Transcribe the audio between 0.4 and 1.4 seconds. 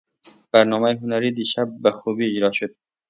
برنامهٔ هنری